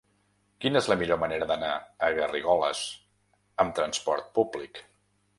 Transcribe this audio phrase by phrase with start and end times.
[0.63, 1.73] Quina és la millor manera d'anar
[2.07, 2.81] a Garrigoles
[3.65, 4.81] amb trasport públic?